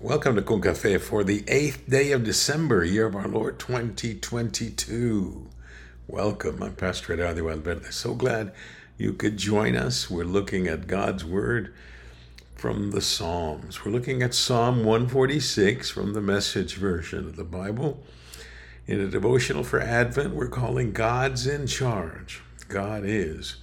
[0.00, 5.48] Welcome to Con Cafe for the eighth day of December, year of our Lord 2022.
[6.06, 6.62] Welcome.
[6.62, 7.90] I'm Pastor Eradio Valverde.
[7.90, 8.52] So glad
[8.96, 10.08] you could join us.
[10.08, 11.74] We're looking at God's Word
[12.54, 13.84] from the Psalms.
[13.84, 18.00] We're looking at Psalm 146 from the message version of the Bible.
[18.86, 22.40] In a devotional for Advent, we're calling God's in charge.
[22.68, 23.56] God is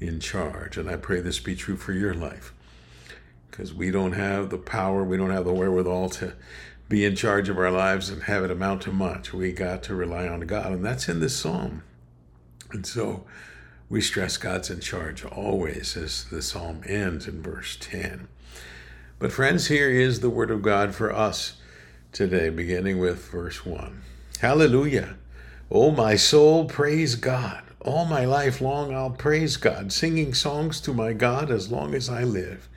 [0.00, 0.78] in charge.
[0.78, 2.53] And I pray this be true for your life
[3.54, 6.32] because we don't have the power, we don't have the wherewithal to
[6.88, 9.32] be in charge of our lives and have it amount to much.
[9.32, 11.84] We got to rely on God, and that's in this psalm.
[12.72, 13.24] And so
[13.88, 18.26] we stress God's in charge always as the psalm ends in verse 10.
[19.20, 21.52] But, friends, here is the word of God for us
[22.10, 24.02] today, beginning with verse 1.
[24.40, 25.14] Hallelujah!
[25.70, 27.62] O my soul, praise God.
[27.82, 32.08] All my life long I'll praise God, singing songs to my God as long as
[32.08, 32.68] I live.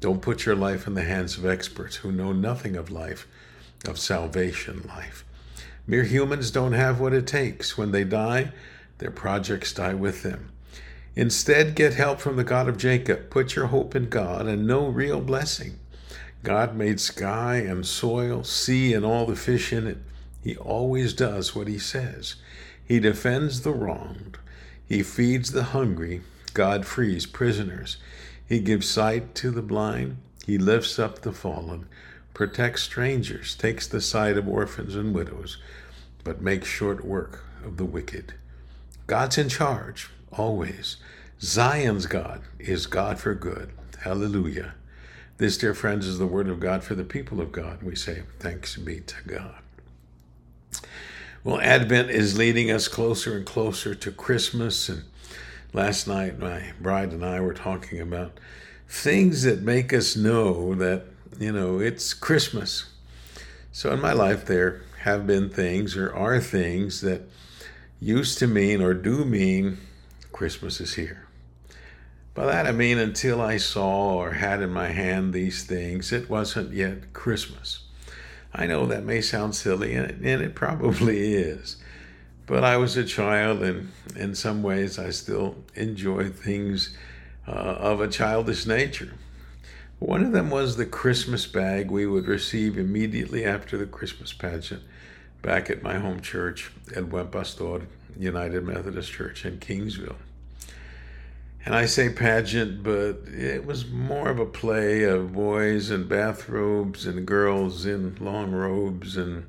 [0.00, 3.26] Don't put your life in the hands of experts who know nothing of life,
[3.86, 5.24] of salvation life.
[5.86, 7.76] Mere humans don't have what it takes.
[7.76, 8.52] When they die,
[8.98, 10.50] their projects die with them.
[11.16, 13.30] Instead, get help from the God of Jacob.
[13.30, 15.78] Put your hope in God and no real blessing.
[16.44, 19.98] God made sky and soil, sea, and all the fish in it.
[20.44, 22.36] He always does what he says.
[22.86, 24.38] He defends the wronged.
[24.86, 26.22] He feeds the hungry.
[26.54, 27.96] God frees prisoners.
[28.48, 30.16] He gives sight to the blind.
[30.46, 31.86] He lifts up the fallen,
[32.32, 35.58] protects strangers, takes the side of orphans and widows,
[36.24, 38.32] but makes short work of the wicked.
[39.06, 40.96] God's in charge, always.
[41.42, 43.70] Zion's God is God for good.
[44.00, 44.74] Hallelujah.
[45.36, 47.82] This, dear friends, is the word of God for the people of God.
[47.82, 49.58] We say, Thanks be to God.
[51.44, 55.04] Well, Advent is leading us closer and closer to Christmas and
[55.72, 58.38] last night my bride and I were talking about
[58.88, 61.04] things that make us know that,
[61.38, 62.86] you know, it's Christmas.
[63.70, 67.22] So in my life, there have been things or are things that
[68.00, 69.78] used to mean or do mean
[70.32, 71.26] Christmas is here.
[72.34, 76.30] By that I mean until I saw or had in my hand these things, it
[76.30, 77.80] wasn't yet Christmas.
[78.54, 81.76] I know that may sound silly, and it, and it probably is.
[82.48, 86.96] But I was a child, and in some ways, I still enjoy things
[87.46, 89.12] uh, of a childish nature.
[89.98, 94.82] One of them was the Christmas bag we would receive immediately after the Christmas pageant
[95.42, 97.82] back at my home church at Buen Pastor
[98.18, 100.16] United Methodist Church in Kingsville.
[101.66, 107.04] And I say pageant, but it was more of a play of boys in bathrobes
[107.04, 109.46] and girls in long robes and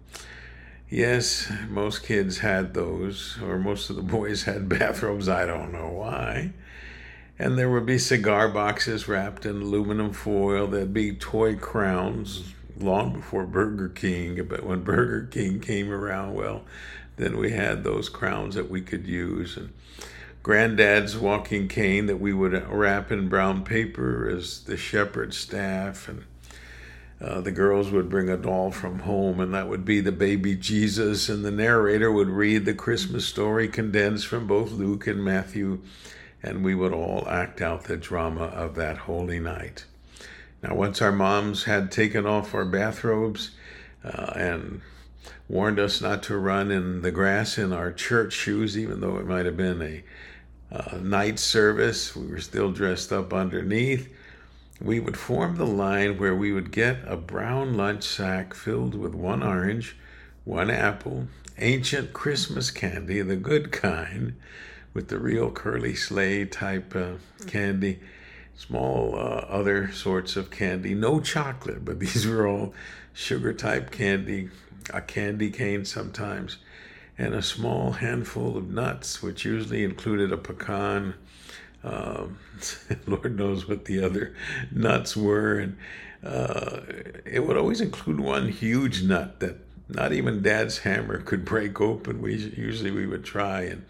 [0.89, 5.29] Yes, most kids had those, or most of the boys had bathrobes.
[5.29, 6.53] I don't know why.
[7.37, 10.67] And there would be cigar boxes wrapped in aluminum foil.
[10.67, 14.45] There'd be toy crowns long before Burger King.
[14.45, 16.63] But when Burger King came around, well,
[17.17, 19.55] then we had those crowns that we could use.
[19.55, 19.71] And
[20.43, 26.09] granddad's walking cane that we would wrap in brown paper as the shepherd's staff.
[26.09, 26.25] And
[27.21, 30.55] uh, the girls would bring a doll from home, and that would be the baby
[30.55, 35.81] Jesus, and the narrator would read the Christmas story condensed from both Luke and Matthew,
[36.41, 39.83] and we would all act out the drama of that holy night.
[40.63, 43.51] Now, once our moms had taken off our bathrobes
[44.03, 44.81] uh, and
[45.49, 49.27] warned us not to run in the grass in our church shoes, even though it
[49.27, 50.03] might have been a
[50.71, 54.07] uh, night service, we were still dressed up underneath
[54.81, 59.13] we would form the line where we would get a brown lunch sack filled with
[59.13, 59.97] one orange,
[60.45, 64.35] one apple, ancient Christmas candy, the good kind,
[64.93, 67.13] with the real curly sleigh type uh,
[67.45, 67.99] candy,
[68.55, 72.73] small uh, other sorts of candy, no chocolate, but these were all
[73.13, 74.49] sugar type candy,
[74.93, 76.57] a candy cane sometimes,
[77.17, 81.15] and a small handful of nuts, which usually included a pecan
[81.83, 82.37] um,
[83.07, 84.35] Lord knows what the other
[84.71, 85.59] nuts were.
[85.59, 85.77] And
[86.23, 86.81] uh,
[87.25, 89.57] it would always include one huge nut that
[89.87, 92.21] not even dad's hammer could break open.
[92.21, 93.85] We usually we would try, and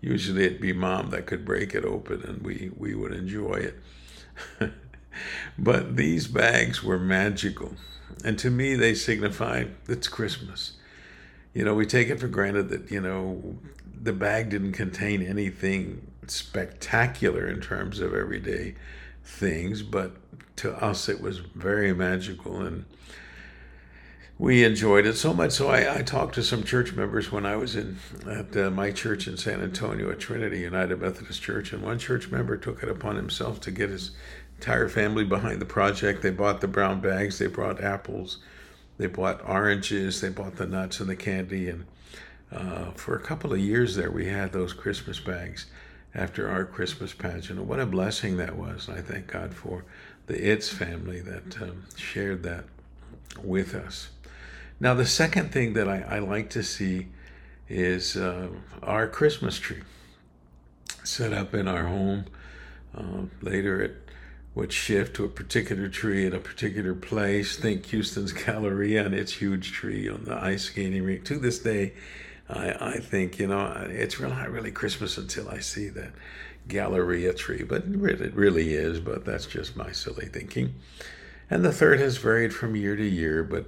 [0.00, 3.80] usually it'd be mom that could break it open, and we we would enjoy it.
[5.58, 7.74] but these bags were magical,
[8.24, 10.72] and to me they signified it's Christmas.
[11.54, 13.56] You know, we take it for granted that you know
[14.02, 18.74] the bag didn't contain anything spectacular in terms of everyday
[19.24, 20.12] things, but
[20.56, 22.84] to us it was very magical and
[24.38, 25.52] we enjoyed it so much.
[25.52, 28.90] So I, I talked to some church members when I was in at uh, my
[28.90, 32.88] church in San Antonio at Trinity United Methodist Church, and one church member took it
[32.88, 34.10] upon himself to get his
[34.56, 36.22] entire family behind the project.
[36.22, 38.38] They bought the brown bags, they brought apples,
[38.98, 41.68] they bought oranges, they bought the nuts and the candy.
[41.68, 41.86] And
[42.52, 45.66] uh, for a couple of years there, we had those Christmas bags
[46.14, 47.58] after our Christmas pageant.
[47.58, 48.88] And what a blessing that was.
[48.88, 49.84] I thank God for
[50.26, 52.64] the It's family that um, shared that
[53.42, 54.10] with us.
[54.78, 57.08] Now, the second thing that I, I like to see
[57.68, 58.48] is uh,
[58.82, 59.82] our Christmas tree
[61.04, 62.26] set up in our home.
[62.94, 63.96] Uh, later, it
[64.54, 67.56] would shift to a particular tree at a particular place.
[67.56, 71.24] Think Houston's Galleria and its huge tree on the ice skating rink.
[71.24, 71.94] To this day,
[72.52, 76.12] I, I think, you know, it's really not really Christmas until I see that
[76.68, 80.74] Galleria tree, but it really is, but that's just my silly thinking.
[81.50, 83.66] And the third has varied from year to year, but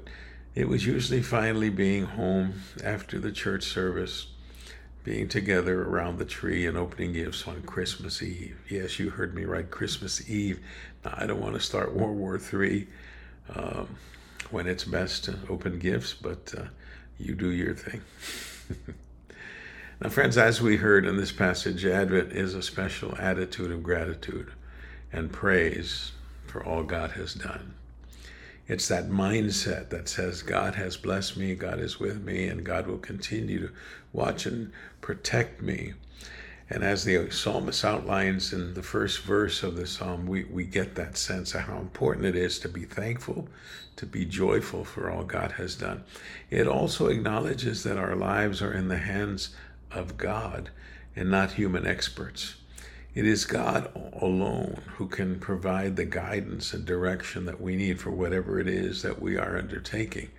[0.55, 4.29] it was usually finally being home after the church service
[5.03, 8.59] being together around the tree and opening gifts on Christmas Eve.
[8.71, 10.61] Yes, you heard me right, Christmas Eve.
[11.05, 12.87] Now, I don't want to start World War III
[13.55, 13.97] um,
[14.51, 16.65] when it's best to open gifts, but uh,
[17.19, 18.03] you do your thing.
[20.01, 24.51] now, friends, as we heard in this passage, Advent is a special attitude of gratitude
[25.13, 26.13] and praise
[26.47, 27.75] for all God has done.
[28.67, 32.87] It's that mindset that says, God has blessed me, God is with me, and God
[32.87, 33.73] will continue to
[34.13, 34.73] watch and
[35.03, 35.93] protect me.
[36.71, 40.95] And as the psalmist outlines in the first verse of the psalm, we, we get
[40.95, 43.49] that sense of how important it is to be thankful,
[43.97, 46.05] to be joyful for all God has done.
[46.51, 49.55] It also acknowledges that our lives are in the hands
[49.91, 50.71] of God
[51.15, 52.57] and not human experts.
[53.15, 53.91] It is God
[54.21, 59.03] alone who can provide the guidance and direction that we need for whatever it is
[59.03, 60.31] that we are undertaking.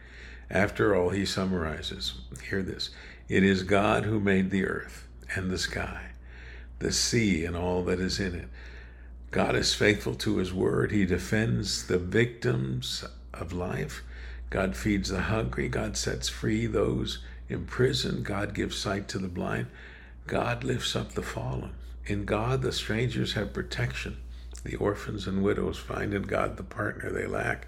[0.50, 2.14] After all, he summarizes
[2.50, 2.90] hear this
[3.30, 6.12] it is God who made the earth and the sky,
[6.80, 8.48] the sea, and all that is in it.
[9.32, 10.92] God is faithful to his word.
[10.92, 14.04] He defends the victims of life.
[14.50, 15.68] God feeds the hungry.
[15.68, 17.20] God sets free those
[17.50, 18.26] imprisoned.
[18.26, 19.68] God gives sight to the blind.
[20.28, 21.72] God lifts up the fallen.
[22.06, 24.18] In God, the strangers have protection.
[24.64, 27.68] The orphans and widows find in God the partner they lack,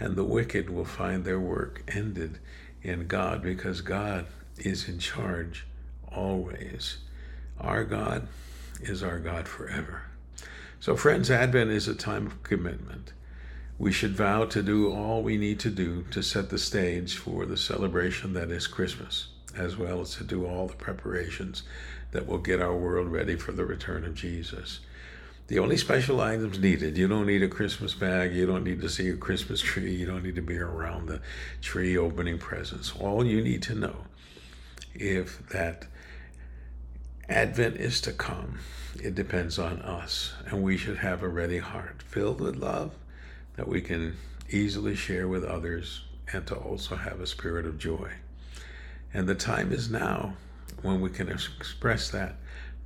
[0.00, 2.38] and the wicked will find their work ended
[2.82, 4.26] in God because God
[4.58, 5.66] is in charge
[6.10, 6.98] always.
[7.60, 8.28] Our God
[8.80, 10.02] is our God forever.
[10.80, 13.12] So, friends, Advent is a time of commitment.
[13.78, 17.46] We should vow to do all we need to do to set the stage for
[17.46, 21.62] the celebration that is Christmas, as well as to do all the preparations
[22.12, 24.80] that will get our world ready for the return of Jesus.
[25.48, 28.88] The only special items needed, you don't need a Christmas bag, you don't need to
[28.88, 31.20] see a Christmas tree, you don't need to be around the
[31.60, 32.92] tree opening presents.
[32.98, 33.96] All you need to know
[34.94, 35.86] if that
[37.28, 38.58] Advent is to come,
[39.02, 40.34] it depends on us.
[40.46, 42.92] And we should have a ready heart filled with love
[43.56, 44.16] that we can
[44.50, 48.10] easily share with others and to also have a spirit of joy.
[49.12, 50.34] And the time is now
[50.82, 52.36] when we can express that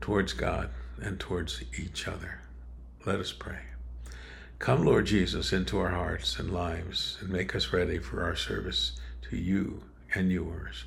[0.01, 0.71] towards God
[1.01, 2.41] and towards each other.
[3.05, 3.61] Let us pray.
[4.59, 8.93] Come, Lord Jesus, into our hearts and lives and make us ready for our service
[9.31, 9.83] to you
[10.15, 10.85] and yours.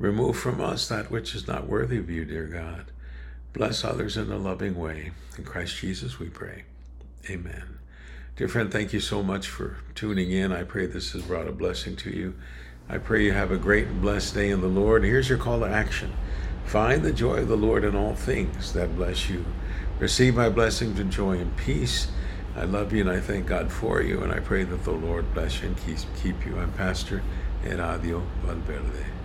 [0.00, 2.86] Remove from us that which is not worthy of you, dear God.
[3.52, 5.10] Bless others in a loving way.
[5.36, 6.64] In Christ Jesus we pray.
[7.28, 7.78] Amen.
[8.34, 10.52] Dear friend, thank you so much for tuning in.
[10.52, 12.34] I pray this has brought a blessing to you.
[12.88, 15.04] I pray you have a great and blessed day in the Lord.
[15.04, 16.14] Here's your call to action
[16.64, 19.44] Find the joy of the Lord in all things that bless you.
[19.98, 22.08] Receive my blessings and joy and peace.
[22.56, 25.34] I love you and I thank God for you, and I pray that the Lord
[25.34, 26.58] bless you and keep you.
[26.58, 27.22] I'm Pastor
[27.64, 29.19] Eradio Valverde.